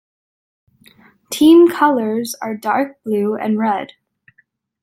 [1.31, 3.91] Team colours are dark blue and red.